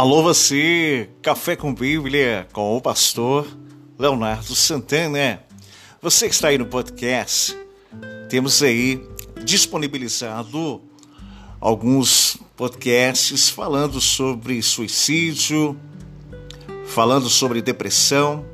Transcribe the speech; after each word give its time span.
Alô 0.00 0.22
você, 0.22 1.10
Café 1.20 1.54
com 1.54 1.74
Bíblia 1.74 2.48
com 2.54 2.74
o 2.74 2.80
pastor 2.80 3.46
Leonardo 3.98 4.54
Santana. 4.54 5.44
Você 6.00 6.26
que 6.26 6.32
está 6.32 6.48
aí 6.48 6.56
no 6.56 6.64
podcast, 6.64 7.54
temos 8.30 8.62
aí 8.62 9.06
disponibilizado 9.44 10.80
alguns 11.60 12.38
podcasts 12.56 13.50
falando 13.50 14.00
sobre 14.00 14.62
suicídio, 14.62 15.78
falando 16.86 17.28
sobre 17.28 17.60
depressão, 17.60 18.46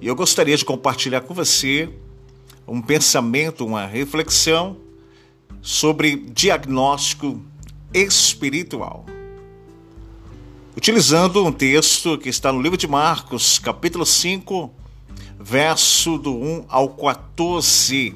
e 0.00 0.06
eu 0.06 0.14
gostaria 0.14 0.56
de 0.56 0.64
compartilhar 0.64 1.22
com 1.22 1.34
você 1.34 1.88
um 2.68 2.80
pensamento, 2.80 3.66
uma 3.66 3.84
reflexão 3.84 4.76
sobre 5.60 6.14
diagnóstico 6.14 7.42
espiritual 7.92 9.17
utilizando 10.78 11.44
um 11.44 11.50
texto 11.50 12.16
que 12.16 12.28
está 12.28 12.52
no 12.52 12.62
livro 12.62 12.78
de 12.78 12.86
Marcos, 12.86 13.58
capítulo 13.58 14.06
5, 14.06 14.72
verso 15.36 16.16
do 16.16 16.32
1 16.32 16.66
ao 16.68 16.90
14, 16.90 18.14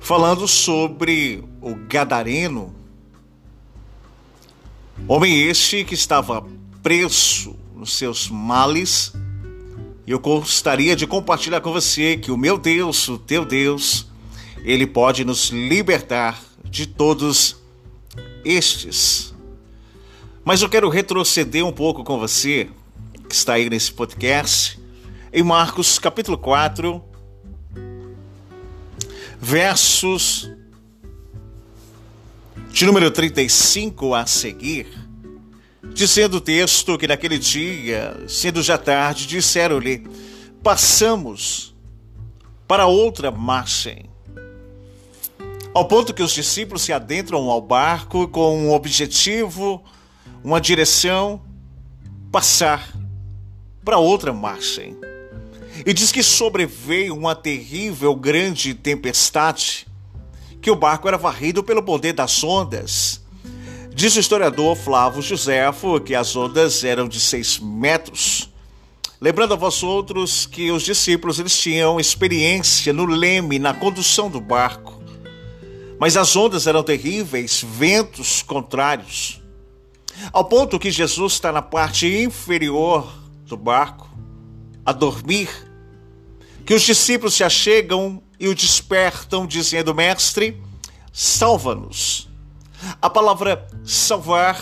falando 0.00 0.48
sobre 0.48 1.44
o 1.60 1.74
Gadareno, 1.74 2.74
homem 5.06 5.42
este 5.42 5.84
que 5.84 5.92
estava 5.92 6.42
preso 6.82 7.54
nos 7.76 7.92
seus 7.92 8.30
males, 8.30 9.12
e 10.06 10.10
eu 10.10 10.18
gostaria 10.18 10.96
de 10.96 11.06
compartilhar 11.06 11.60
com 11.60 11.70
você 11.70 12.16
que 12.16 12.32
o 12.32 12.38
meu 12.38 12.56
Deus, 12.56 13.06
o 13.10 13.18
teu 13.18 13.44
Deus, 13.44 14.06
ele 14.64 14.86
pode 14.86 15.22
nos 15.22 15.50
libertar 15.50 16.42
de 16.64 16.86
todos 16.86 17.58
estes 18.42 19.33
mas 20.44 20.60
eu 20.60 20.68
quero 20.68 20.90
retroceder 20.90 21.64
um 21.64 21.72
pouco 21.72 22.04
com 22.04 22.18
você, 22.18 22.68
que 23.28 23.34
está 23.34 23.54
aí 23.54 23.70
nesse 23.70 23.90
podcast, 23.90 24.78
em 25.32 25.42
Marcos 25.42 25.98
capítulo 25.98 26.36
4, 26.36 27.02
versos 29.40 30.50
de 32.68 32.84
número 32.84 33.10
35 33.10 34.14
a 34.14 34.26
seguir, 34.26 34.86
dizendo 35.94 36.36
o 36.36 36.40
texto 36.40 36.98
que 36.98 37.08
naquele 37.08 37.38
dia, 37.38 38.22
sendo 38.28 38.62
já 38.62 38.76
tarde, 38.76 39.26
disseram-lhe: 39.26 40.06
Passamos 40.62 41.74
para 42.68 42.86
outra 42.86 43.30
margem. 43.30 44.10
Ao 45.72 45.86
ponto 45.88 46.12
que 46.12 46.22
os 46.22 46.32
discípulos 46.32 46.82
se 46.82 46.92
adentram 46.92 47.50
ao 47.50 47.62
barco 47.62 48.28
com 48.28 48.56
um 48.56 48.72
objetivo 48.72 49.82
uma 50.44 50.60
direção, 50.60 51.40
passar 52.30 52.94
para 53.82 53.96
outra 53.96 54.30
margem. 54.30 54.94
E 55.86 55.94
diz 55.94 56.12
que 56.12 56.22
sobreveio 56.22 57.16
uma 57.16 57.34
terrível 57.34 58.14
grande 58.14 58.74
tempestade, 58.74 59.86
que 60.60 60.70
o 60.70 60.76
barco 60.76 61.08
era 61.08 61.16
varrido 61.16 61.64
pelo 61.64 61.82
poder 61.82 62.12
das 62.12 62.44
ondas. 62.44 63.22
Diz 63.94 64.14
o 64.16 64.20
historiador 64.20 64.76
Flávio 64.76 65.22
Josefo 65.22 65.98
que 66.00 66.14
as 66.14 66.36
ondas 66.36 66.84
eram 66.84 67.08
de 67.08 67.18
seis 67.18 67.58
metros. 67.58 68.50
Lembrando 69.20 69.54
a 69.54 69.56
vós 69.56 69.82
outros 69.82 70.44
que 70.44 70.70
os 70.70 70.82
discípulos 70.82 71.38
eles 71.38 71.56
tinham 71.58 71.98
experiência 71.98 72.92
no 72.92 73.06
leme, 73.06 73.58
na 73.58 73.72
condução 73.72 74.28
do 74.28 74.40
barco. 74.40 75.00
Mas 75.98 76.16
as 76.16 76.36
ondas 76.36 76.66
eram 76.66 76.82
terríveis, 76.82 77.64
ventos 77.66 78.42
contrários. 78.42 79.43
Ao 80.32 80.44
ponto 80.44 80.78
que 80.78 80.90
Jesus 80.90 81.34
está 81.34 81.52
na 81.52 81.62
parte 81.62 82.06
inferior 82.06 83.12
do 83.46 83.56
barco, 83.56 84.08
a 84.84 84.92
dormir, 84.92 85.48
que 86.64 86.74
os 86.74 86.82
discípulos 86.82 87.34
se 87.34 87.44
achegam 87.44 88.22
e 88.38 88.48
o 88.48 88.54
despertam, 88.54 89.46
dizendo: 89.46 89.94
Mestre, 89.94 90.60
salva-nos. 91.12 92.28
A 93.00 93.08
palavra 93.08 93.66
salvar, 93.84 94.60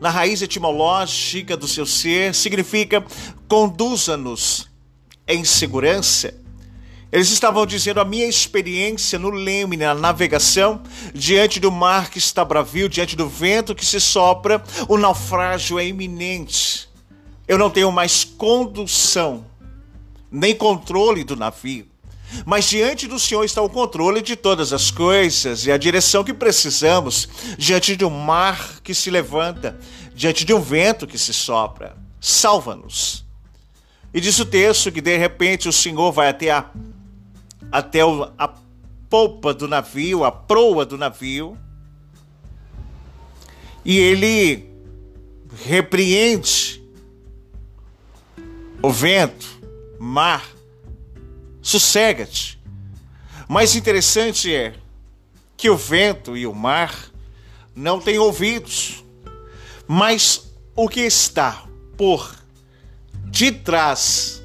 na 0.00 0.10
raiz 0.10 0.42
etimológica 0.42 1.56
do 1.56 1.68
seu 1.68 1.86
ser, 1.86 2.34
significa 2.34 3.04
conduza-nos 3.48 4.68
em 5.26 5.44
segurança 5.44 6.43
eles 7.14 7.30
estavam 7.30 7.64
dizendo 7.64 8.00
a 8.00 8.04
minha 8.04 8.26
experiência 8.26 9.20
no 9.20 9.30
leme, 9.30 9.76
na 9.76 9.94
navegação, 9.94 10.82
diante 11.14 11.60
do 11.60 11.70
mar 11.70 12.10
que 12.10 12.18
está 12.18 12.44
bravio, 12.44 12.88
diante 12.88 13.14
do 13.14 13.28
vento 13.28 13.72
que 13.72 13.86
se 13.86 14.00
sopra, 14.00 14.60
o 14.88 14.98
naufrágio 14.98 15.78
é 15.78 15.86
iminente. 15.86 16.88
Eu 17.46 17.56
não 17.56 17.70
tenho 17.70 17.92
mais 17.92 18.24
condução, 18.24 19.46
nem 20.28 20.56
controle 20.56 21.22
do 21.22 21.36
navio. 21.36 21.86
Mas 22.44 22.68
diante 22.68 23.06
do 23.06 23.20
Senhor 23.20 23.44
está 23.44 23.62
o 23.62 23.70
controle 23.70 24.20
de 24.20 24.34
todas 24.34 24.72
as 24.72 24.90
coisas 24.90 25.66
e 25.66 25.70
a 25.70 25.76
direção 25.76 26.24
que 26.24 26.34
precisamos 26.34 27.28
diante 27.56 27.94
de 27.94 28.04
um 28.04 28.10
mar 28.10 28.80
que 28.82 28.92
se 28.92 29.08
levanta, 29.08 29.78
diante 30.16 30.44
de 30.44 30.52
um 30.52 30.60
vento 30.60 31.06
que 31.06 31.16
se 31.16 31.32
sopra. 31.32 31.96
Salva-nos. 32.20 33.24
E 34.12 34.20
diz 34.20 34.36
o 34.40 34.44
texto 34.44 34.90
que 34.90 35.00
de 35.00 35.16
repente 35.16 35.68
o 35.68 35.72
Senhor 35.72 36.10
vai 36.10 36.28
até 36.28 36.50
a 36.50 36.66
até 37.74 37.98
a 38.38 38.54
polpa 39.10 39.52
do 39.52 39.66
navio, 39.66 40.22
a 40.22 40.30
proa 40.30 40.86
do 40.86 40.96
navio, 40.96 41.58
e 43.84 43.98
ele 43.98 44.70
repreende 45.64 46.80
o 48.80 48.92
vento, 48.92 49.60
mar, 49.98 50.48
sossega-te. 51.60 52.62
Mais 53.48 53.74
interessante 53.74 54.54
é 54.54 54.76
que 55.56 55.68
o 55.68 55.76
vento 55.76 56.36
e 56.36 56.46
o 56.46 56.54
mar 56.54 56.94
não 57.74 58.00
têm 58.00 58.20
ouvidos, 58.20 59.04
mas 59.88 60.48
o 60.76 60.88
que 60.88 61.00
está 61.00 61.64
por 61.96 62.36
detrás 63.32 64.40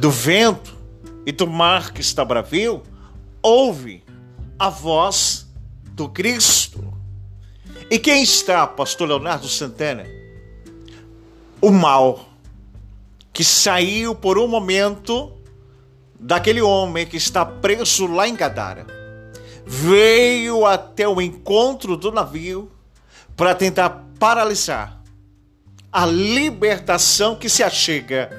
do 0.00 0.10
vento 0.10 0.75
e 1.26 1.32
do 1.32 1.48
mar 1.48 1.92
que 1.92 2.00
está 2.00 2.24
bravio, 2.24 2.84
ouve 3.42 4.04
a 4.56 4.70
voz 4.70 5.48
do 5.82 6.08
Cristo. 6.08 6.94
E 7.90 7.98
quem 7.98 8.22
está, 8.22 8.64
pastor 8.64 9.08
Leonardo 9.08 9.48
Santana? 9.48 10.06
O 11.60 11.72
mal 11.72 12.28
que 13.32 13.42
saiu 13.42 14.14
por 14.14 14.38
um 14.38 14.46
momento 14.46 15.32
daquele 16.18 16.62
homem 16.62 17.04
que 17.04 17.16
está 17.16 17.44
preso 17.44 18.06
lá 18.06 18.28
em 18.28 18.34
Gadara. 18.34 18.86
Veio 19.66 20.64
até 20.64 21.08
o 21.08 21.20
encontro 21.20 21.96
do 21.96 22.12
navio 22.12 22.70
para 23.36 23.54
tentar 23.54 24.06
paralisar 24.18 25.02
a 25.92 26.06
libertação 26.06 27.36
que 27.36 27.48
se 27.48 27.62
achega, 27.62 28.30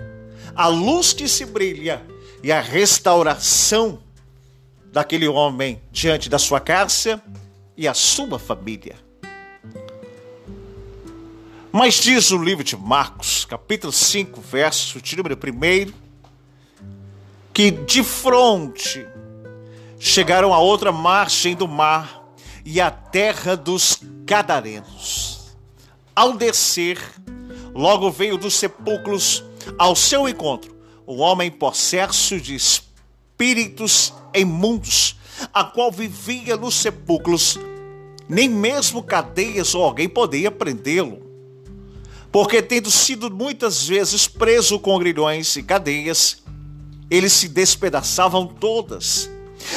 a 0.56 0.68
luz 0.68 1.12
que 1.12 1.28
se 1.28 1.46
brilha 1.46 2.02
e 2.44 2.52
a 2.52 2.62
restauração 2.62 4.00
daquele 4.92 5.28
homem 5.28 5.82
diante 5.92 6.30
da 6.30 6.40
sua 6.40 6.60
casa 6.60 7.22
e 7.76 7.88
a 7.88 7.94
sua 7.94 8.40
família. 8.40 8.96
Mas 11.72 11.96
diz 11.96 12.32
o 12.32 12.38
livro 12.38 12.64
de 12.64 12.76
Marcos, 12.76 13.46
capítulo 13.46 13.92
5, 13.92 14.42
verso 14.42 15.02
de 15.02 15.16
número 15.16 15.38
1, 15.38 15.94
que 17.54 17.72
de 17.72 18.04
frente 18.04 19.06
chegaram 20.00 20.54
a 20.54 20.60
outra 20.60 20.92
margem 20.92 21.56
do 21.56 21.68
mar 21.68 22.24
e 22.66 22.82
a 22.82 22.90
terra 22.90 23.56
dos 23.56 24.00
Gadarenos. 24.26 25.56
Ao 26.16 26.36
descer, 26.36 26.98
logo 27.74 28.10
veio 28.10 28.38
dos 28.38 28.56
sepulcros 28.56 29.44
ao 29.78 29.96
seu 29.96 30.28
encontro 30.28 30.77
o 31.08 31.20
homem 31.20 31.50
possesso 31.50 32.40
de 32.40 32.54
espíritos 32.54 34.14
imundos, 34.36 35.16
a 35.54 35.64
qual 35.64 35.90
vivia 35.90 36.58
nos 36.58 36.76
sepulcros, 36.76 37.58
nem 38.28 38.50
mesmo 38.50 39.02
cadeias 39.02 39.74
ou 39.74 39.86
alguém 39.86 40.10
podia 40.10 40.52
prendê-lo. 40.52 41.26
Porque, 42.30 42.62
tendo 42.62 42.92
sido 42.92 43.32
muitas 43.32 43.88
vezes 43.88 44.28
preso 44.28 44.78
com 44.78 45.00
grilhões 45.00 45.56
e 45.56 45.64
cadeias, 45.64 46.44
eles 47.10 47.32
se 47.32 47.48
despedaçavam 47.48 48.46
todas. 48.46 49.30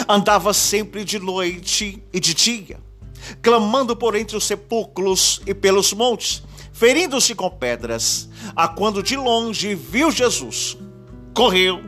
Andava 0.09 0.53
sempre 0.53 1.05
de 1.05 1.21
noite 1.21 2.03
e 2.13 2.19
de 2.19 2.35
dia, 2.35 2.81
clamando 3.41 3.95
por 3.95 4.17
entre 4.17 4.37
os 4.37 4.45
sepulcros 4.45 5.41
e 5.47 5.55
pelos 5.55 5.93
montes, 5.93 6.43
ferindo-se 6.73 7.37
com 7.37 7.49
pedras, 7.49 8.29
a 8.57 8.67
quando 8.67 9.01
de 9.01 9.17
longe 9.17 9.77
viu 9.77 10.11
Jesus 10.11 10.77
correu 11.35 11.83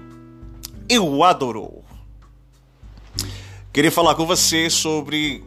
e 0.89 0.99
o 0.99 1.25
adorou. 1.25 1.85
Queria 3.73 3.91
falar 3.91 4.15
com 4.15 4.27
você 4.27 4.69
sobre 4.69 5.43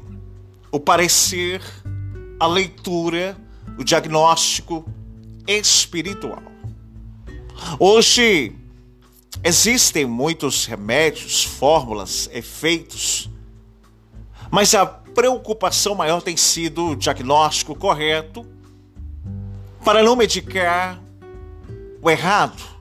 o 0.72 0.80
parecer, 0.80 1.62
a 2.40 2.48
leitura 2.48 3.38
o 3.78 3.84
diagnóstico 3.84 4.86
espiritual. 5.48 6.44
Hoje 7.80 8.56
existem 9.44 10.06
muitos 10.06 10.66
remédios, 10.66 11.44
fórmulas, 11.44 12.30
efeitos, 12.34 13.30
mas 14.50 14.74
a 14.74 14.86
preocupação 14.86 15.96
maior 15.96 16.22
tem 16.22 16.36
sido 16.36 16.90
o 16.90 16.96
diagnóstico 16.96 17.76
correto 17.76 18.46
para 19.84 20.04
não 20.04 20.16
medicar 20.16 21.02
o 22.02 22.10
errado. 22.10 22.75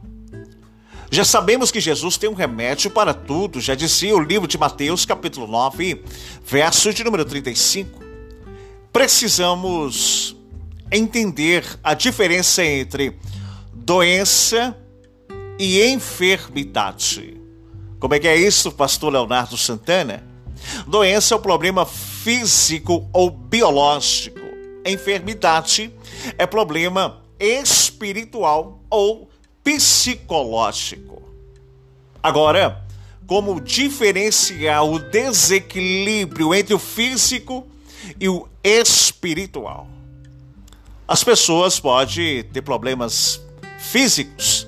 Já 1.15 1.25
sabemos 1.25 1.71
que 1.71 1.79
Jesus 1.79 2.17
tem 2.17 2.29
um 2.29 2.35
remédio 2.35 2.91
para 2.91 3.15
tudo, 3.15 3.61
já 3.61 3.77
dizia 3.77 4.17
o 4.17 4.21
livro 4.21 4.49
de 4.49 4.59
Mateus, 4.59 5.07
capítulo 5.07 5.47
9, 5.47 6.03
verso 6.45 6.93
de 6.93 7.05
número 7.05 7.25
35. 7.25 8.01
Precisamos 8.93 10.37
entender 10.91 11.79
a 11.85 11.95
diferença 11.95 12.65
entre 12.65 13.17
doença 13.73 14.77
e 15.57 15.85
enfermidade. 15.85 17.41
Como 18.01 18.13
é 18.13 18.19
que 18.19 18.27
é 18.27 18.37
isso, 18.37 18.73
pastor 18.73 19.13
Leonardo 19.13 19.57
Santana? 19.57 20.27
Doença 20.85 21.37
é 21.37 21.39
um 21.39 21.41
problema 21.41 21.87
físico 21.87 23.09
ou 23.13 23.31
biológico. 23.31 24.41
Enfermidade 24.85 25.95
é 26.37 26.45
problema 26.45 27.23
espiritual 27.39 28.83
ou 28.91 29.31
psicológico. 29.65 31.23
Agora, 32.23 32.85
como 33.27 33.61
diferenciar 33.61 34.85
o 34.85 34.99
desequilíbrio 34.99 36.55
entre 36.55 36.75
o 36.75 36.79
físico 36.79 37.67
e 38.21 38.29
o 38.29 38.47
espiritual? 38.63 39.89
As 41.09 41.25
pessoas 41.25 41.81
podem 41.81 42.43
ter 42.45 42.63
problemas 42.63 43.41
físicos 43.79 44.67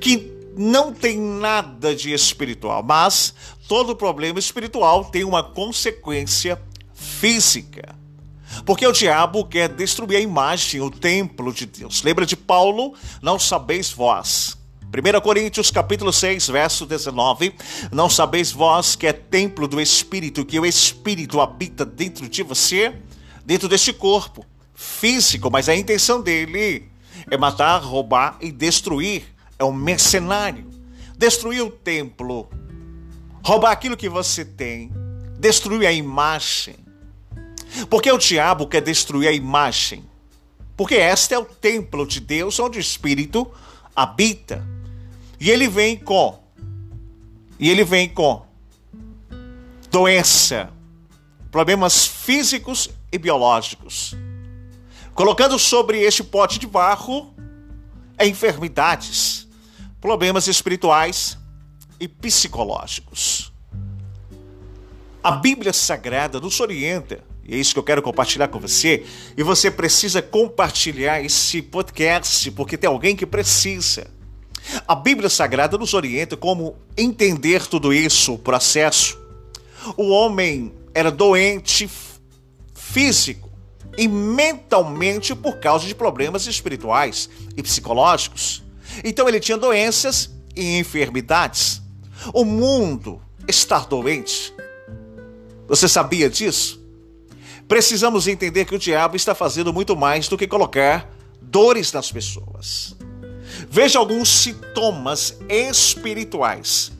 que 0.00 0.30
não 0.56 0.92
tem 0.92 1.16
nada 1.18 1.94
de 1.94 2.12
espiritual, 2.12 2.82
mas 2.82 3.34
todo 3.68 3.94
problema 3.94 4.38
espiritual 4.38 5.04
tem 5.04 5.24
uma 5.24 5.42
consequência 5.42 6.60
física. 6.92 7.99
Porque 8.64 8.86
o 8.86 8.92
diabo 8.92 9.44
quer 9.44 9.68
destruir 9.68 10.16
a 10.16 10.20
imagem, 10.20 10.80
o 10.80 10.90
templo 10.90 11.52
de 11.52 11.66
Deus. 11.66 12.02
Lembra 12.02 12.26
de 12.26 12.36
Paulo? 12.36 12.94
Não 13.22 13.38
sabeis 13.38 13.90
vós. 13.90 14.58
1 14.92 15.20
Coríntios 15.20 15.70
capítulo 15.70 16.12
6, 16.12 16.48
verso 16.48 16.84
19. 16.84 17.54
Não 17.92 18.10
sabeis 18.10 18.50
vós 18.50 18.96
que 18.96 19.06
é 19.06 19.12
templo 19.12 19.68
do 19.68 19.80
Espírito, 19.80 20.44
que 20.44 20.58
o 20.58 20.66
Espírito 20.66 21.40
habita 21.40 21.84
dentro 21.84 22.28
de 22.28 22.42
você, 22.42 22.92
dentro 23.44 23.68
deste 23.68 23.92
corpo 23.92 24.44
físico, 24.74 25.50
mas 25.50 25.68
a 25.68 25.76
intenção 25.76 26.20
dele 26.20 26.90
é 27.30 27.36
matar, 27.36 27.78
roubar 27.78 28.36
e 28.40 28.50
destruir. 28.50 29.24
É 29.58 29.64
um 29.64 29.72
mercenário. 29.72 30.68
Destruir 31.16 31.62
o 31.62 31.70
templo, 31.70 32.48
roubar 33.44 33.72
aquilo 33.72 33.94
que 33.94 34.08
você 34.08 34.42
tem, 34.42 34.90
destruir 35.38 35.86
a 35.86 35.92
imagem. 35.92 36.76
Porque 37.88 38.10
o 38.10 38.18
diabo 38.18 38.66
quer 38.66 38.80
destruir 38.80 39.28
a 39.28 39.32
imagem. 39.32 40.04
Porque 40.76 40.94
este 40.94 41.34
é 41.34 41.38
o 41.38 41.44
templo 41.44 42.06
de 42.06 42.20
Deus 42.20 42.58
onde 42.58 42.78
o 42.78 42.80
Espírito 42.80 43.50
habita. 43.94 44.66
E 45.38 45.50
ele 45.50 45.68
vem 45.68 45.96
com 45.96 46.38
e 47.58 47.68
ele 47.68 47.84
vem 47.84 48.08
com 48.08 48.46
doença, 49.90 50.70
problemas 51.50 52.06
físicos 52.06 52.88
e 53.12 53.18
biológicos. 53.18 54.16
Colocando 55.14 55.58
sobre 55.58 56.00
este 56.00 56.24
pote 56.24 56.58
de 56.58 56.66
barro 56.66 57.34
enfermidades, 58.20 59.46
problemas 60.00 60.46
espirituais 60.46 61.38
e 61.98 62.08
psicológicos. 62.08 63.52
A 65.22 65.32
Bíblia 65.32 65.72
Sagrada 65.72 66.40
nos 66.40 66.60
orienta, 66.60 67.22
e 67.44 67.54
é 67.54 67.58
isso 67.58 67.72
que 67.72 67.78
eu 67.78 67.84
quero 67.84 68.02
compartilhar 68.02 68.48
com 68.48 68.60
você, 68.60 69.04
e 69.36 69.42
você 69.42 69.70
precisa 69.70 70.22
compartilhar 70.22 71.20
esse 71.22 71.62
podcast, 71.62 72.50
porque 72.52 72.76
tem 72.76 72.88
alguém 72.88 73.16
que 73.16 73.26
precisa. 73.26 74.06
A 74.86 74.94
Bíblia 74.94 75.28
Sagrada 75.28 75.76
nos 75.78 75.94
orienta 75.94 76.36
como 76.36 76.76
entender 76.96 77.66
tudo 77.66 77.92
isso, 77.92 78.34
o 78.34 78.38
processo. 78.38 79.18
O 79.96 80.10
homem 80.10 80.72
era 80.94 81.10
doente 81.10 81.88
físico 82.74 83.48
e 83.96 84.06
mentalmente 84.06 85.34
por 85.34 85.58
causa 85.58 85.86
de 85.86 85.94
problemas 85.94 86.46
espirituais 86.46 87.28
e 87.56 87.62
psicológicos. 87.62 88.62
Então 89.04 89.28
ele 89.28 89.40
tinha 89.40 89.56
doenças 89.56 90.30
e 90.54 90.78
enfermidades. 90.78 91.80
O 92.32 92.44
mundo 92.44 93.20
está 93.48 93.78
doente. 93.80 94.52
Você 95.66 95.88
sabia 95.88 96.28
disso? 96.28 96.79
Precisamos 97.70 98.26
entender 98.26 98.64
que 98.64 98.74
o 98.74 98.78
diabo 98.80 99.14
está 99.14 99.32
fazendo 99.32 99.72
muito 99.72 99.96
mais 99.96 100.26
do 100.26 100.36
que 100.36 100.48
colocar 100.48 101.08
dores 101.40 101.92
nas 101.92 102.10
pessoas. 102.10 102.96
Veja 103.70 103.96
alguns 103.96 104.28
sintomas 104.28 105.38
espirituais 105.48 106.90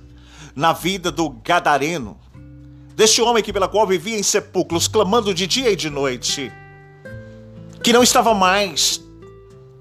na 0.55 0.73
vida 0.73 1.11
do 1.11 1.29
gadareno, 1.29 2.17
deste 2.95 3.21
homem 3.21 3.43
que 3.43 3.53
pela 3.53 3.67
qual 3.67 3.85
vivia 3.85 4.17
em 4.17 4.23
sepulcros, 4.23 4.87
clamando 4.87 5.35
de 5.35 5.45
dia 5.45 5.73
e 5.73 5.75
de 5.75 5.91
noite, 5.91 6.53
que 7.83 7.93
não 7.93 8.05
estava 8.05 8.33
mais 8.33 9.03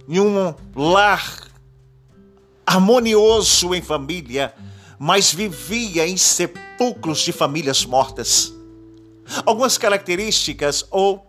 em 0.07 0.19
um 0.19 0.55
lar 0.75 1.51
harmonioso 2.65 3.75
em 3.75 3.81
família, 3.83 4.55
mas 4.97 5.31
vivia 5.31 6.07
em 6.07 6.17
sepulcros 6.17 7.19
de 7.19 7.31
famílias 7.31 7.85
mortas. 7.85 8.57
Algumas 9.45 9.77
características 9.77 10.85
ou 10.89 11.25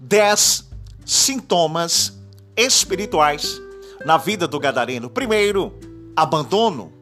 dez 0.00 0.68
sintomas 1.04 2.18
espirituais 2.56 3.60
na 4.04 4.16
vida 4.16 4.46
do 4.46 4.58
gadareno. 4.58 5.10
Primeiro, 5.10 5.78
abandono. 6.16 6.92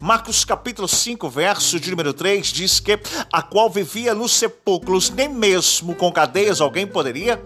Marcos 0.00 0.44
capítulo 0.44 0.88
5, 0.88 1.30
verso 1.30 1.78
de 1.78 1.90
número 1.90 2.12
3 2.12 2.46
diz 2.48 2.80
que 2.80 2.98
a 3.32 3.40
qual 3.40 3.70
vivia 3.70 4.14
nos 4.14 4.32
sepulcros, 4.32 5.10
nem 5.10 5.28
mesmo 5.28 5.94
com 5.94 6.10
cadeias 6.10 6.60
alguém 6.60 6.86
poderia 6.86 7.36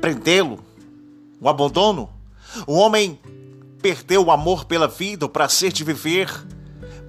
prendê-lo. 0.00 0.58
O 1.40 1.48
abandono. 1.48 2.10
O 2.66 2.74
homem 2.74 3.18
perdeu 3.80 4.24
o 4.24 4.30
amor 4.30 4.64
pela 4.64 4.88
vida, 4.88 5.24
o 5.24 5.28
prazer 5.28 5.72
de 5.72 5.84
viver, 5.84 6.28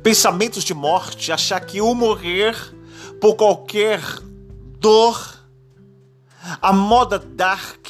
pensamentos 0.03 0.63
de 0.63 0.73
morte, 0.73 1.31
achar 1.31 1.59
que 1.61 1.81
o 1.81 1.95
morrer 1.95 2.55
por 3.19 3.35
qualquer 3.35 4.01
dor, 4.81 5.39
a 6.61 6.73
moda 6.73 7.17
dark, 7.17 7.87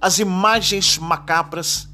as 0.00 0.18
imagens 0.18 0.98
macabras, 0.98 1.88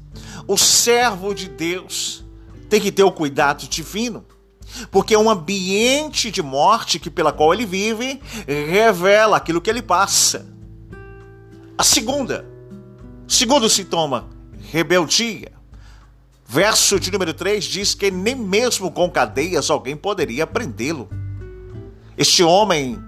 o 0.47 0.57
servo 0.57 1.33
de 1.33 1.47
Deus 1.47 2.25
tem 2.69 2.81
que 2.81 2.91
ter 2.91 3.03
o 3.03 3.11
cuidado 3.11 3.67
divino 3.67 4.25
porque 4.89 5.15
um 5.15 5.29
ambiente 5.29 6.31
de 6.31 6.41
morte 6.41 6.99
que 6.99 7.09
pela 7.09 7.31
qual 7.31 7.53
ele 7.53 7.65
vive 7.65 8.21
revela 8.47 9.37
aquilo 9.37 9.61
que 9.61 9.69
ele 9.69 9.81
passa. 9.81 10.47
A 11.77 11.83
segunda, 11.83 12.45
segundo 13.27 13.69
sintoma, 13.69 14.29
rebeldia. 14.71 15.51
Verso 16.47 16.99
de 16.99 17.11
número 17.11 17.33
3 17.33 17.63
diz 17.63 17.93
que 17.93 18.11
nem 18.11 18.35
mesmo 18.35 18.91
com 18.91 19.09
cadeias 19.09 19.69
alguém 19.69 19.95
poderia 19.95 20.45
prendê-lo. 20.45 21.09
Este 22.17 22.43
homem, 22.43 23.01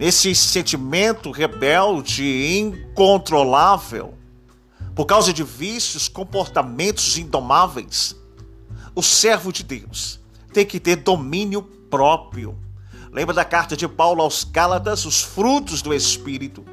esse 0.00 0.34
sentimento 0.34 1.30
rebelde, 1.30 2.58
incontrolável, 2.58 4.14
por 4.94 5.04
causa 5.04 5.30
de 5.30 5.44
vícios, 5.44 6.08
comportamentos 6.08 7.18
indomáveis, 7.18 8.16
o 8.94 9.02
servo 9.02 9.52
de 9.52 9.62
Deus 9.62 10.18
tem 10.54 10.64
que 10.64 10.80
ter 10.80 10.96
domínio 10.96 11.62
próprio. 11.62 12.58
Lembra 13.12 13.34
da 13.34 13.44
carta 13.44 13.76
de 13.76 13.86
Paulo 13.86 14.22
aos 14.22 14.42
Gálatas, 14.42 15.04
os 15.04 15.22
frutos 15.22 15.82
do 15.82 15.92
Espírito? 15.92 16.64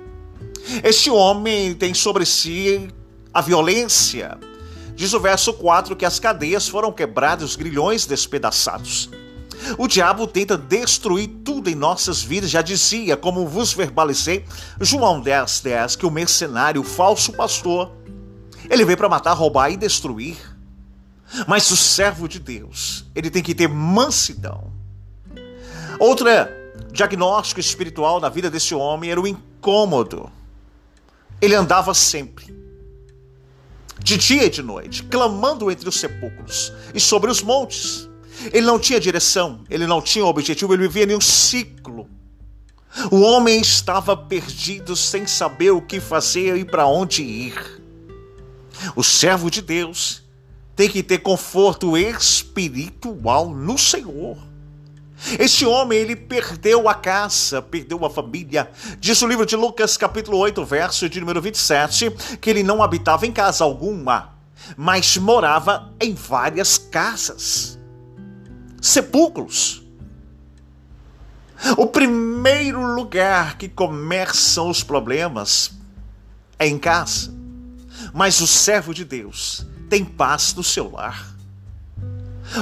Este 0.83 1.09
homem 1.09 1.73
tem 1.73 1.93
sobre 1.93 2.25
si 2.25 2.87
a 3.33 3.41
violência. 3.41 4.37
Diz 4.95 5.13
o 5.13 5.19
verso 5.19 5.53
4 5.53 5.95
que 5.95 6.05
as 6.05 6.17
cadeias 6.19 6.67
foram 6.67 6.91
quebradas, 6.91 7.51
os 7.51 7.55
grilhões 7.55 8.05
despedaçados. 8.05 9.09
O 9.77 9.87
diabo 9.87 10.27
tenta 10.27 10.57
destruir 10.57 11.27
tudo 11.43 11.69
em 11.69 11.75
nossas 11.75 12.21
vidas, 12.21 12.49
já 12.49 12.61
dizia, 12.61 13.17
como 13.17 13.47
vos 13.47 13.73
verbalizei, 13.73 14.45
João 14.79 15.19
10, 15.19 15.61
10, 15.61 15.95
que 15.95 16.05
o 16.05 16.11
mercenário, 16.11 16.81
o 16.81 16.83
falso 16.83 17.33
pastor, 17.33 17.91
ele 18.69 18.85
veio 18.85 18.97
para 18.97 19.09
matar, 19.09 19.33
roubar 19.33 19.71
e 19.71 19.77
destruir. 19.77 20.37
Mas 21.45 21.69
o 21.71 21.77
servo 21.77 22.27
de 22.27 22.39
Deus, 22.39 23.05
ele 23.13 23.29
tem 23.29 23.43
que 23.43 23.53
ter 23.53 23.67
mansidão. 23.67 24.71
Outra 25.99 26.49
diagnóstico 26.91 27.59
espiritual 27.59 28.19
na 28.19 28.29
vida 28.29 28.49
desse 28.49 28.73
homem 28.73 29.11
era 29.11 29.19
o 29.19 29.27
incômodo. 29.27 30.31
Ele 31.41 31.53
andava 31.53 31.93
sempre 31.93 32.55
de 33.99 34.17
dia 34.17 34.45
e 34.45 34.49
de 34.49 34.61
noite, 34.61 35.03
clamando 35.03 35.69
entre 35.69 35.89
os 35.89 35.99
sepulcros 35.99 36.71
e 36.93 36.99
sobre 36.99 37.29
os 37.29 37.41
montes. 37.41 38.07
Ele 38.51 38.65
não 38.65 38.79
tinha 38.79 38.99
direção, 38.99 39.63
ele 39.69 39.87
não 39.87 40.01
tinha 40.01 40.25
objetivo, 40.25 40.73
ele 40.73 40.87
vivia 40.87 41.11
em 41.11 41.15
um 41.15 41.21
ciclo. 41.21 42.09
O 43.11 43.21
homem 43.21 43.59
estava 43.59 44.15
perdido 44.15 44.95
sem 44.95 45.27
saber 45.27 45.71
o 45.71 45.81
que 45.81 45.99
fazer 45.99 46.55
e 46.57 46.65
para 46.65 46.87
onde 46.87 47.23
ir. 47.23 47.81
O 48.95 49.03
servo 49.03 49.49
de 49.49 49.61
Deus 49.61 50.23
tem 50.75 50.89
que 50.89 51.03
ter 51.03 51.19
conforto 51.19 51.97
espiritual 51.97 53.49
no 53.49 53.77
Senhor. 53.77 54.37
Este 55.39 55.65
homem, 55.65 55.97
ele 55.97 56.15
perdeu 56.15 56.87
a 56.87 56.93
casa, 56.93 57.61
perdeu 57.61 58.05
a 58.05 58.09
família. 58.09 58.69
Diz 58.99 59.19
o 59.21 59.27
livro 59.27 59.45
de 59.45 59.55
Lucas, 59.55 59.97
capítulo 59.97 60.37
8, 60.37 60.63
verso 60.63 61.09
de 61.09 61.19
número 61.19 61.41
27, 61.41 62.11
que 62.39 62.49
ele 62.49 62.61
não 62.61 62.83
habitava 62.83 63.25
em 63.25 63.31
casa 63.31 63.63
alguma, 63.63 64.37
mas 64.75 65.17
morava 65.17 65.91
em 65.99 66.13
várias 66.13 66.77
casas, 66.77 67.76
sepulcros. 68.81 69.83
O 71.75 71.87
primeiro 71.87 72.81
lugar 72.95 73.57
que 73.57 73.67
começam 73.67 74.69
os 74.69 74.83
problemas 74.83 75.71
é 76.59 76.67
em 76.67 76.77
casa. 76.77 77.33
Mas 78.13 78.39
o 78.41 78.47
servo 78.47 78.93
de 78.93 79.03
Deus 79.03 79.65
tem 79.89 80.05
paz 80.05 80.53
no 80.53 80.63
seu 80.63 80.91
lar. 80.91 81.35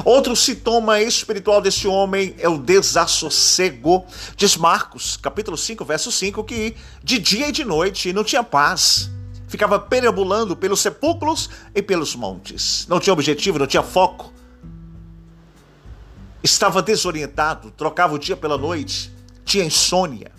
Outro 0.03 0.35
sintoma 0.35 1.01
espiritual 1.01 1.61
desse 1.61 1.87
homem 1.87 2.35
é 2.39 2.49
o 2.49 2.57
desassossego. 2.57 4.05
Diz 4.35 4.57
Marcos, 4.57 5.15
capítulo 5.17 5.57
5, 5.57 5.85
verso 5.85 6.11
5, 6.11 6.43
que 6.43 6.75
de 7.03 7.19
dia 7.19 7.49
e 7.49 7.51
de 7.51 7.63
noite 7.63 8.11
não 8.11 8.23
tinha 8.23 8.43
paz. 8.43 9.11
Ficava 9.47 9.79
perambulando 9.79 10.55
pelos 10.55 10.79
sepulcros 10.79 11.49
e 11.73 11.81
pelos 11.81 12.15
montes. 12.15 12.87
Não 12.89 12.99
tinha 12.99 13.13
objetivo, 13.13 13.59
não 13.59 13.67
tinha 13.67 13.83
foco. 13.83 14.33
Estava 16.45 16.79
desorientado, 16.79 17.71
trocava 17.71 18.13
o 18.13 18.19
dia 18.19 18.37
pela 18.37 18.55
noite, 18.55 19.11
tinha 19.43 19.65
insônia. 19.65 20.31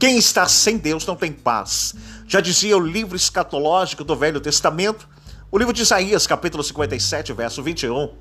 Quem 0.00 0.18
está 0.18 0.48
sem 0.48 0.76
Deus 0.76 1.06
não 1.06 1.14
tem 1.14 1.30
paz. 1.30 1.94
Já 2.26 2.40
dizia 2.40 2.76
o 2.76 2.80
livro 2.80 3.14
escatológico 3.14 4.02
do 4.02 4.16
Velho 4.16 4.40
Testamento, 4.40 5.08
o 5.48 5.56
livro 5.56 5.72
de 5.72 5.82
Isaías, 5.82 6.26
capítulo 6.26 6.60
57, 6.60 7.32
verso 7.34 7.62
21. 7.62 8.14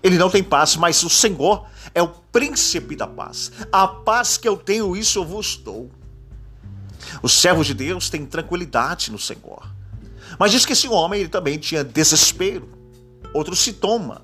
Ele 0.00 0.16
não 0.16 0.30
tem 0.30 0.44
paz, 0.44 0.76
mas 0.76 1.02
o 1.02 1.10
Senhor 1.10 1.66
é 1.92 2.00
o 2.00 2.06
príncipe 2.06 2.94
da 2.94 3.08
paz. 3.08 3.50
A 3.72 3.88
paz 3.88 4.36
que 4.36 4.46
eu 4.46 4.56
tenho, 4.56 4.96
isso 4.96 5.18
eu 5.18 5.24
vos 5.24 5.56
dou. 5.56 5.90
O 7.20 7.28
servo 7.28 7.64
de 7.64 7.74
Deus 7.74 8.08
tem 8.08 8.24
tranquilidade 8.24 9.10
no 9.10 9.18
Senhor. 9.18 9.68
Mas 10.38 10.52
diz 10.52 10.64
que 10.64 10.72
esse 10.72 10.86
homem 10.86 11.18
ele 11.18 11.28
também 11.28 11.58
tinha 11.58 11.82
desespero. 11.82 12.68
Outro 13.34 13.56
sintoma, 13.56 14.22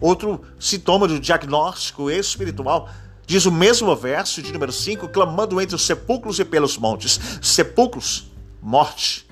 outro 0.00 0.42
sintoma 0.58 1.08
do 1.08 1.18
diagnóstico 1.18 2.10
espiritual. 2.10 2.88
Diz 3.26 3.44
o 3.44 3.52
mesmo 3.52 3.94
verso 3.94 4.42
de 4.42 4.52
número 4.52 4.72
5, 4.72 5.08
clamando 5.08 5.60
entre 5.60 5.76
os 5.76 5.82
sepulcros 5.82 6.38
e 6.38 6.44
pelos 6.44 6.78
montes. 6.78 7.20
Sepulcros, 7.42 8.30
morte. 8.62 9.28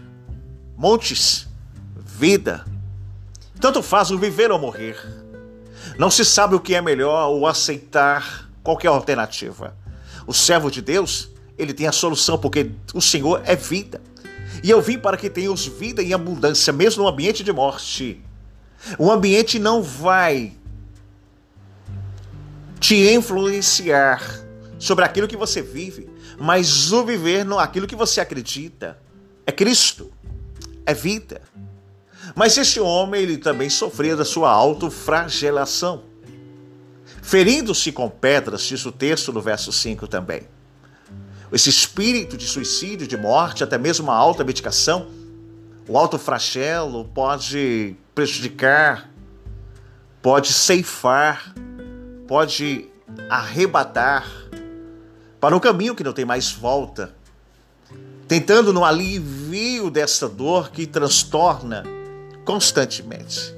Montes, 0.76 1.48
vida. 1.96 2.64
Tanto 3.58 3.82
faz 3.82 4.10
o 4.10 4.18
viver 4.18 4.50
ou 4.50 4.58
morrer. 4.58 4.96
Não 5.98 6.10
se 6.10 6.24
sabe 6.24 6.54
o 6.54 6.60
que 6.60 6.74
é 6.74 6.82
melhor 6.82 7.30
ou 7.30 7.46
aceitar 7.46 8.50
qualquer 8.62 8.88
alternativa. 8.88 9.74
O 10.26 10.34
servo 10.34 10.70
de 10.70 10.82
Deus, 10.82 11.30
ele 11.56 11.72
tem 11.72 11.86
a 11.86 11.92
solução 11.92 12.36
porque 12.36 12.72
o 12.92 13.00
Senhor 13.00 13.40
é 13.44 13.56
vida. 13.56 14.02
E 14.62 14.70
eu 14.70 14.82
vim 14.82 14.98
para 14.98 15.16
que 15.16 15.30
tenhas 15.30 15.64
vida 15.64 16.02
em 16.02 16.12
abundância, 16.12 16.72
mesmo 16.72 17.02
no 17.02 17.08
ambiente 17.08 17.44
de 17.44 17.52
morte. 17.52 18.22
O 18.98 19.10
ambiente 19.10 19.58
não 19.58 19.82
vai 19.82 20.52
te 22.78 22.94
influenciar 23.12 24.22
sobre 24.78 25.04
aquilo 25.04 25.28
que 25.28 25.36
você 25.36 25.62
vive, 25.62 26.08
mas 26.38 26.92
o 26.92 27.04
viver 27.04 27.44
no 27.44 27.58
aquilo 27.58 27.86
que 27.86 27.96
você 27.96 28.20
acredita. 28.20 28.98
É 29.46 29.52
Cristo, 29.52 30.12
é 30.84 30.92
vida. 30.92 31.40
Mas 32.34 32.56
este 32.58 32.80
homem 32.80 33.22
ele 33.22 33.38
também 33.38 33.70
sofria 33.70 34.16
da 34.16 34.24
sua 34.24 34.50
autofragelação, 34.50 36.04
ferindo-se 37.22 37.92
com 37.92 38.08
pedras, 38.10 38.62
diz 38.62 38.84
o 38.84 38.92
texto 38.92 39.32
no 39.32 39.40
verso 39.40 39.72
5 39.72 40.06
também. 40.06 40.42
Esse 41.52 41.70
espírito 41.70 42.36
de 42.36 42.46
suicídio, 42.46 43.06
de 43.06 43.16
morte, 43.16 43.62
até 43.62 43.78
mesmo 43.78 44.04
uma 44.04 44.16
alta 44.16 44.44
medicação, 44.44 45.08
o 45.88 45.96
autofragelo 45.96 47.04
pode 47.06 47.96
prejudicar, 48.14 49.10
pode 50.20 50.52
ceifar, 50.52 51.54
pode 52.26 52.88
arrebatar 53.30 54.26
para 55.40 55.54
um 55.54 55.60
caminho 55.60 55.94
que 55.94 56.02
não 56.02 56.12
tem 56.12 56.24
mais 56.24 56.50
volta, 56.50 57.14
tentando 58.26 58.72
no 58.72 58.84
alívio 58.84 59.90
dessa 59.90 60.28
dor 60.28 60.70
que 60.70 60.86
transtorna 60.86 61.84
constantemente. 62.44 63.54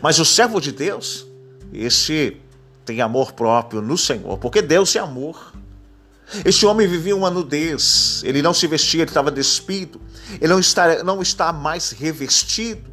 Mas 0.00 0.18
o 0.18 0.24
servo 0.24 0.60
de 0.60 0.72
Deus, 0.72 1.26
esse 1.72 2.36
tem 2.84 3.00
amor 3.00 3.32
próprio 3.32 3.82
no 3.82 3.98
Senhor, 3.98 4.38
porque 4.38 4.62
Deus 4.62 4.96
é 4.96 5.00
amor. 5.00 5.52
Este 6.44 6.64
homem 6.64 6.86
vivia 6.86 7.14
uma 7.14 7.30
nudez, 7.30 8.22
ele 8.24 8.40
não 8.40 8.54
se 8.54 8.66
vestia, 8.66 9.02
ele 9.02 9.10
estava 9.10 9.30
despido, 9.30 10.00
ele 10.40 10.52
não 10.52 10.60
está, 10.60 11.04
não 11.04 11.20
está 11.20 11.52
mais 11.52 11.90
revestido. 11.90 12.90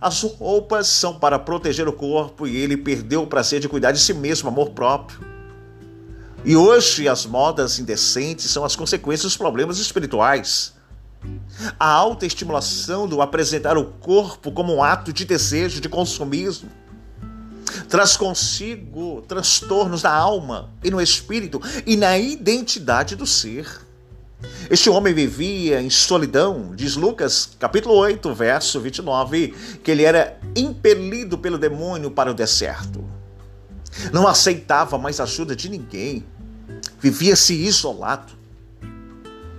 As 0.00 0.22
roupas 0.22 0.86
são 0.86 1.18
para 1.18 1.38
proteger 1.38 1.86
o 1.86 1.92
corpo 1.92 2.46
e 2.46 2.56
ele 2.56 2.76
perdeu 2.76 3.22
o 3.22 3.26
prazer 3.26 3.60
de 3.60 3.68
cuidar 3.68 3.92
de 3.92 4.00
si 4.00 4.14
mesmo, 4.14 4.48
amor 4.48 4.70
próprio. 4.70 5.20
E 6.42 6.56
hoje 6.56 7.06
as 7.06 7.26
modas 7.26 7.78
indecentes 7.78 8.50
são 8.50 8.64
as 8.64 8.74
consequências 8.74 9.24
dos 9.24 9.36
problemas 9.36 9.78
espirituais. 9.78 10.72
A 11.78 11.86
alta 11.86 12.24
estimulação 12.24 13.06
do 13.06 13.20
apresentar 13.20 13.76
o 13.76 13.84
corpo 13.84 14.50
como 14.50 14.74
um 14.74 14.82
ato 14.82 15.12
de 15.12 15.26
desejo, 15.26 15.82
de 15.82 15.88
consumismo, 15.88 16.70
traz 17.90 18.16
consigo 18.16 19.22
transtornos 19.22 20.04
na 20.04 20.14
alma 20.14 20.70
e 20.82 20.90
no 20.90 21.00
espírito 21.00 21.60
e 21.84 21.96
na 21.96 22.16
identidade 22.16 23.16
do 23.16 23.26
ser. 23.26 23.66
Este 24.70 24.88
homem 24.88 25.12
vivia 25.12 25.82
em 25.82 25.90
solidão, 25.90 26.72
diz 26.74 26.94
Lucas, 26.96 27.50
capítulo 27.58 27.96
8, 27.96 28.32
verso 28.32 28.80
29, 28.80 29.54
que 29.82 29.90
ele 29.90 30.04
era 30.04 30.38
impelido 30.56 31.36
pelo 31.36 31.58
demônio 31.58 32.10
para 32.10 32.30
o 32.30 32.34
deserto. 32.34 33.04
Não 34.12 34.26
aceitava 34.26 34.96
mais 34.96 35.20
ajuda 35.20 35.54
de 35.54 35.68
ninguém. 35.68 36.24
Vivia-se 37.00 37.54
isolado, 37.54 38.32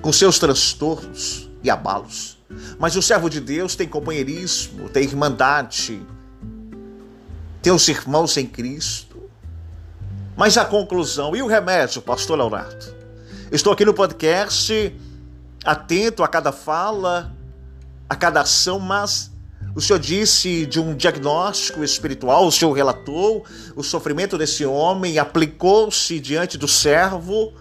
com 0.02 0.12
seus 0.12 0.40
transtornos, 0.40 1.52
e 1.64 1.70
abalos. 1.70 2.38
Mas 2.80 2.96
o 2.96 3.02
servo 3.02 3.30
de 3.30 3.40
Deus 3.40 3.76
tem 3.76 3.88
companheirismo, 3.88 4.90
tem 4.90 5.04
irmandade, 5.04 6.02
tem 7.62 7.72
os 7.72 7.88
irmãos 7.88 8.36
em 8.38 8.46
Cristo. 8.46 9.30
Mas 10.36 10.58
a 10.58 10.66
conclusão 10.66 11.36
e 11.36 11.42
o 11.42 11.48
remédio, 11.48 12.02
pastor 12.02 12.38
Leonardo? 12.38 12.96
Estou 13.52 13.72
aqui 13.74 13.86
no 13.86 13.94
podcast, 13.94 14.96
atento 15.64 16.24
a 16.24 16.28
cada 16.28 16.52
fala, 16.52 17.32
a 18.10 18.16
cada 18.16 18.42
ação, 18.42 18.80
mas 18.80 19.30
o 19.76 19.82
senhor 19.82 20.00
disse 20.00 20.66
de 20.66 20.80
um 20.80 20.96
diagnóstico 20.96 21.84
espiritual, 21.84 22.48
o 22.48 22.52
senhor 22.52 22.72
relatou 22.72 23.46
o 23.76 23.84
sofrimento 23.84 24.38
desse 24.38 24.66
homem, 24.66 25.20
aplicou-se 25.20 26.20
diante 26.20 26.58
do 26.58 26.68
servo 26.68 27.54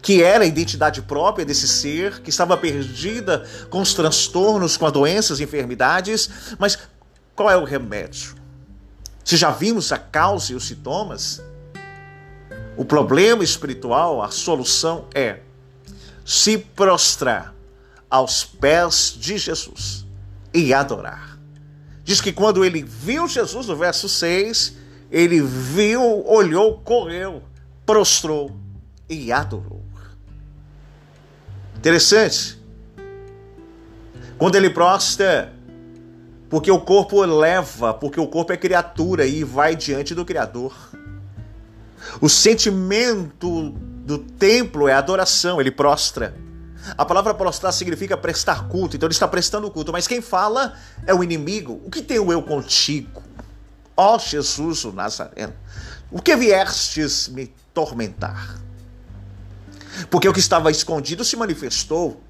que 0.00 0.22
era 0.22 0.44
a 0.44 0.46
identidade 0.46 1.02
própria 1.02 1.44
desse 1.44 1.66
ser, 1.66 2.22
que 2.22 2.30
estava 2.30 2.56
perdida 2.56 3.44
com 3.68 3.80
os 3.80 3.92
transtornos, 3.92 4.76
com 4.76 4.86
as 4.86 4.92
doenças 4.92 5.40
enfermidades, 5.40 6.30
mas 6.60 6.78
qual 7.34 7.50
é 7.50 7.56
o 7.56 7.64
remédio? 7.64 8.35
Se 9.26 9.36
já 9.36 9.50
vimos 9.50 9.90
a 9.90 9.98
causa 9.98 10.52
e 10.52 10.54
os 10.54 10.68
sintomas, 10.68 11.42
o 12.76 12.84
problema 12.84 13.42
espiritual, 13.42 14.22
a 14.22 14.30
solução 14.30 15.08
é 15.12 15.40
se 16.24 16.56
prostrar 16.56 17.52
aos 18.08 18.44
pés 18.44 19.16
de 19.18 19.36
Jesus 19.36 20.06
e 20.54 20.72
adorar. 20.72 21.40
Diz 22.04 22.20
que 22.20 22.32
quando 22.32 22.64
ele 22.64 22.84
viu 22.84 23.26
Jesus, 23.26 23.66
no 23.66 23.74
verso 23.74 24.08
6, 24.08 24.76
ele 25.10 25.42
viu, 25.42 26.24
olhou, 26.24 26.78
correu, 26.78 27.42
prostrou 27.84 28.56
e 29.08 29.32
adorou. 29.32 29.82
Interessante. 31.76 32.60
Quando 34.38 34.54
ele 34.54 34.70
prostra, 34.70 35.52
porque 36.48 36.70
o 36.70 36.80
corpo 36.80 37.24
leva, 37.24 37.92
porque 37.92 38.20
o 38.20 38.26
corpo 38.26 38.52
é 38.52 38.56
criatura 38.56 39.26
e 39.26 39.42
vai 39.42 39.74
diante 39.74 40.14
do 40.14 40.24
Criador. 40.24 40.74
O 42.20 42.28
sentimento 42.28 43.70
do 43.70 44.18
templo 44.18 44.88
é 44.88 44.92
adoração, 44.92 45.60
ele 45.60 45.70
prostra. 45.70 46.36
A 46.96 47.04
palavra 47.04 47.34
prostrar 47.34 47.72
significa 47.72 48.16
prestar 48.16 48.68
culto, 48.68 48.94
então 48.94 49.08
ele 49.08 49.14
está 49.14 49.26
prestando 49.26 49.70
culto, 49.70 49.90
mas 49.90 50.06
quem 50.06 50.22
fala 50.22 50.74
é 51.04 51.12
o 51.12 51.24
inimigo. 51.24 51.80
O 51.84 51.90
que 51.90 52.00
tenho 52.00 52.30
eu 52.30 52.42
contigo? 52.42 53.22
Ó 53.96 54.14
oh, 54.14 54.18
Jesus 54.18 54.84
o 54.84 54.92
Nazareno, 54.92 55.54
o 56.10 56.22
que 56.22 56.36
viestes 56.36 57.28
me 57.28 57.52
tormentar? 57.74 58.60
Porque 60.10 60.28
o 60.28 60.32
que 60.32 60.38
estava 60.38 60.70
escondido 60.70 61.24
se 61.24 61.36
manifestou. 61.36 62.20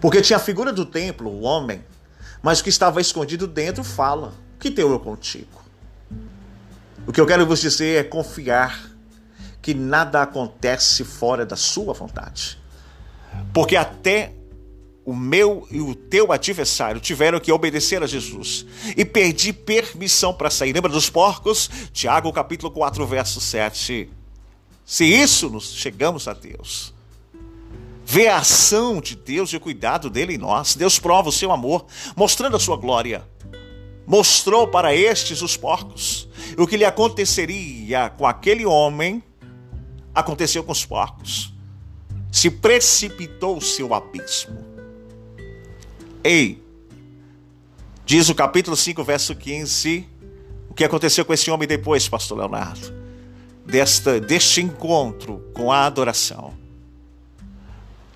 Porque 0.00 0.22
tinha 0.22 0.38
a 0.38 0.40
figura 0.40 0.72
do 0.72 0.86
templo, 0.86 1.28
o 1.28 1.42
homem, 1.42 1.84
mas 2.42 2.60
o 2.60 2.64
que 2.64 2.70
estava 2.70 3.00
escondido 3.00 3.46
dentro 3.46 3.84
fala: 3.84 4.34
O 4.56 4.58
que 4.58 4.70
tenho 4.70 4.90
eu 4.90 5.00
contigo? 5.00 5.60
O 7.06 7.12
que 7.12 7.20
eu 7.20 7.26
quero 7.26 7.46
vos 7.46 7.60
dizer 7.60 8.00
é 8.00 8.04
confiar 8.04 8.90
que 9.60 9.74
nada 9.74 10.22
acontece 10.22 11.04
fora 11.04 11.44
da 11.44 11.56
sua 11.56 11.92
vontade. 11.92 12.58
Porque 13.52 13.76
até 13.76 14.32
o 15.04 15.14
meu 15.14 15.66
e 15.70 15.80
o 15.80 15.94
teu 15.94 16.30
adversário 16.30 17.00
tiveram 17.00 17.40
que 17.40 17.50
obedecer 17.50 18.02
a 18.02 18.06
Jesus 18.06 18.66
e 18.96 19.04
pedir 19.04 19.52
permissão 19.52 20.32
para 20.32 20.50
sair. 20.50 20.72
Lembra 20.72 20.90
dos 20.90 21.10
porcos? 21.10 21.70
Tiago 21.92 22.32
capítulo 22.32 22.70
4, 22.70 23.06
verso 23.06 23.40
7. 23.40 24.10
Se 24.84 25.04
isso 25.04 25.48
nos 25.48 25.72
chegamos 25.72 26.28
a 26.28 26.32
Deus, 26.32 26.94
vê 28.10 28.26
a 28.26 28.38
ação 28.38 29.00
de 29.00 29.14
Deus 29.14 29.52
e 29.52 29.56
o 29.56 29.60
cuidado 29.60 30.10
dele 30.10 30.34
em 30.34 30.38
nós. 30.38 30.74
Deus 30.74 30.98
prova 30.98 31.28
o 31.28 31.32
seu 31.32 31.52
amor, 31.52 31.86
mostrando 32.16 32.56
a 32.56 32.58
sua 32.58 32.76
glória. 32.76 33.22
Mostrou 34.04 34.66
para 34.66 34.92
estes 34.92 35.42
os 35.42 35.56
porcos. 35.56 36.28
O 36.58 36.66
que 36.66 36.76
lhe 36.76 36.84
aconteceria 36.84 38.10
com 38.10 38.26
aquele 38.26 38.66
homem 38.66 39.22
aconteceu 40.12 40.64
com 40.64 40.72
os 40.72 40.84
porcos. 40.84 41.54
Se 42.32 42.50
precipitou 42.50 43.60
seu 43.60 43.94
abismo. 43.94 44.58
Ei, 46.24 46.60
diz 48.04 48.28
o 48.28 48.34
capítulo 48.34 48.76
5, 48.76 49.04
verso 49.04 49.36
15, 49.36 50.08
o 50.68 50.74
que 50.74 50.82
aconteceu 50.82 51.24
com 51.24 51.32
esse 51.32 51.48
homem 51.48 51.68
depois, 51.68 52.08
pastor 52.08 52.38
Leonardo, 52.38 52.92
desta, 53.64 54.18
deste 54.18 54.60
encontro 54.60 55.48
com 55.54 55.70
a 55.70 55.86
adoração. 55.86 56.58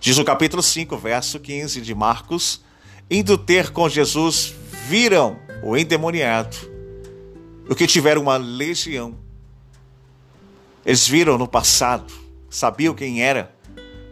Diz 0.04 0.18
o 0.18 0.22
capítulo 0.22 0.62
5, 0.62 0.98
verso 0.98 1.40
15 1.40 1.80
de 1.80 1.94
Marcos, 1.94 2.60
indo 3.10 3.38
ter 3.38 3.70
com 3.70 3.88
Jesus, 3.88 4.54
viram 4.86 5.38
o 5.62 5.78
endemoniado, 5.78 6.54
o 7.70 7.74
que 7.74 7.86
tiveram 7.86 8.20
uma 8.20 8.36
legião. 8.36 9.16
Eles 10.84 11.08
viram 11.08 11.38
no 11.38 11.48
passado, 11.48 12.12
sabiam 12.50 12.92
quem 12.92 13.22
era, 13.22 13.56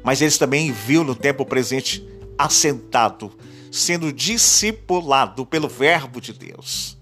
mas 0.03 0.23
eles 0.23 0.39
também 0.39 0.73
viram 0.73 1.05
no 1.05 1.15
tempo 1.15 1.45
presente 1.45 2.03
assentado 2.39 3.31
sendo 3.71 4.11
discipulado 4.11 5.45
pelo 5.45 5.69
Verbo 5.69 6.23
de 6.23 6.33
Deus, 6.33 6.97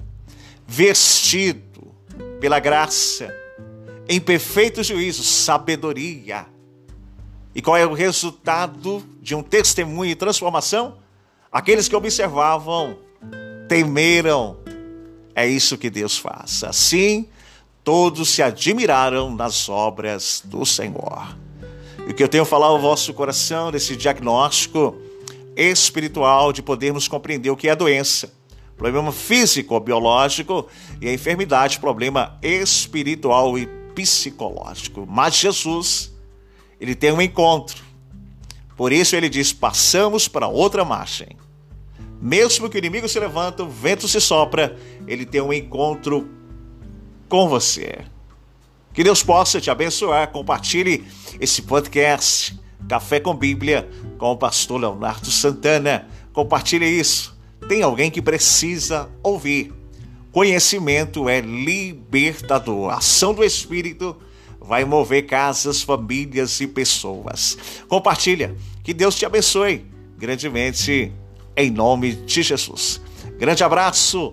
vestido 0.66 1.94
pela 2.40 2.58
graça, 2.58 3.32
em 4.08 4.18
perfeito 4.18 4.82
juízo, 4.82 5.22
sabedoria. 5.22 6.48
E 7.54 7.60
qual 7.60 7.76
é 7.76 7.84
o 7.84 7.92
resultado 7.92 9.02
de 9.20 9.34
um 9.34 9.42
testemunho 9.42 10.12
e 10.12 10.14
transformação? 10.14 10.96
Aqueles 11.50 11.88
que 11.88 11.96
observavam 11.96 12.96
temeram. 13.68 14.56
É 15.34 15.46
isso 15.46 15.78
que 15.78 15.90
Deus 15.90 16.16
faz. 16.16 16.62
Assim, 16.62 17.28
todos 17.82 18.28
se 18.28 18.42
admiraram 18.42 19.34
nas 19.34 19.68
obras 19.68 20.42
do 20.44 20.64
Senhor. 20.64 21.36
E 22.06 22.10
o 22.10 22.14
que 22.14 22.22
eu 22.22 22.28
tenho 22.28 22.42
a 22.42 22.46
falar 22.46 22.66
ao 22.66 22.80
vosso 22.80 23.12
coração 23.14 23.70
desse 23.70 23.96
diagnóstico 23.96 24.96
espiritual 25.56 26.52
de 26.52 26.62
podermos 26.62 27.08
compreender 27.08 27.50
o 27.50 27.56
que 27.56 27.68
é 27.68 27.72
a 27.72 27.76
doença. 27.76 28.32
Problema 28.76 29.12
físico 29.12 29.74
ou 29.74 29.80
biológico 29.80 30.66
e 31.00 31.08
a 31.08 31.12
enfermidade, 31.12 31.78
problema 31.78 32.38
espiritual 32.42 33.58
e 33.58 33.66
psicológico. 33.94 35.06
Mas 35.08 35.36
Jesus, 35.36 36.09
ele 36.80 36.94
tem 36.94 37.12
um 37.12 37.20
encontro. 37.20 37.84
Por 38.76 38.92
isso 38.92 39.14
ele 39.14 39.28
diz: 39.28 39.52
passamos 39.52 40.26
para 40.26 40.48
outra 40.48 40.84
margem. 40.84 41.36
Mesmo 42.20 42.68
que 42.68 42.76
o 42.76 42.78
inimigo 42.78 43.08
se 43.08 43.18
levanta, 43.18 43.62
o 43.62 43.68
vento 43.68 44.06
se 44.08 44.20
sopra, 44.20 44.76
ele 45.06 45.24
tem 45.24 45.40
um 45.40 45.52
encontro 45.52 46.28
com 47.28 47.48
você. 47.48 47.98
Que 48.92 49.04
Deus 49.04 49.22
possa 49.22 49.60
te 49.60 49.70
abençoar. 49.70 50.30
Compartilhe 50.30 51.04
esse 51.40 51.62
podcast 51.62 52.58
Café 52.88 53.20
com 53.20 53.34
Bíblia 53.34 53.88
com 54.18 54.32
o 54.32 54.36
pastor 54.36 54.80
Leonardo 54.80 55.30
Santana. 55.30 56.08
Compartilhe 56.32 56.86
isso. 56.86 57.38
Tem 57.68 57.82
alguém 57.82 58.10
que 58.10 58.20
precisa 58.20 59.08
ouvir. 59.22 59.72
Conhecimento 60.32 61.28
é 61.28 61.40
libertador. 61.40 62.90
Ação 62.90 63.32
do 63.32 63.44
Espírito 63.44 64.16
vai 64.70 64.84
mover 64.84 65.26
casas, 65.26 65.82
famílias 65.82 66.60
e 66.60 66.66
pessoas. 66.68 67.58
Compartilha. 67.88 68.54
Que 68.84 68.94
Deus 68.94 69.16
te 69.16 69.26
abençoe 69.26 69.84
grandemente 70.16 71.12
em 71.56 71.70
nome 71.72 72.12
de 72.12 72.40
Jesus. 72.40 73.00
Grande 73.36 73.64
abraço 73.64 74.32